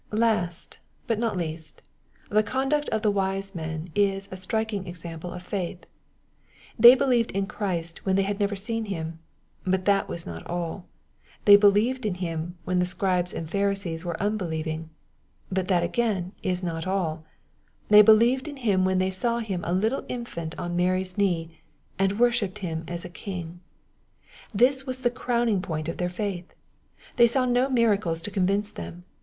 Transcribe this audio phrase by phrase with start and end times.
[0.13, 1.83] Last, but not least,
[2.27, 5.85] the conduct of the wise men is a striking example of faith.
[6.79, 9.19] They believed in Christ when they had never seen Him;—
[9.63, 10.87] but that was not all.
[11.45, 14.87] They ■believed in Him when the Scribes and Pharisees were pnbelieving;—
[15.51, 17.23] but that again was not all.
[17.89, 21.51] They believed \ii Him wjien they saw Him a little infant on Mary's kne/B^
[21.99, 23.59] and virpj^hipped Him as a king.
[24.51, 26.55] This was the pfowniag po^nt of tl^eir faith.—
[27.17, 29.03] They saw no miracles to eoftyiftcp them.